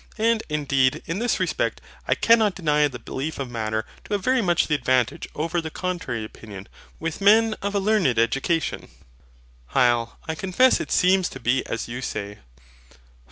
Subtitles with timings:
[0.17, 4.41] And indeed in this respect I cannot deny the belief of Matter to have very
[4.41, 6.67] much the advantage over the contrary opinion,
[6.99, 8.89] with men of a learned education.
[9.75, 10.13] HYL.
[10.27, 12.39] I confess it seems to be as you say.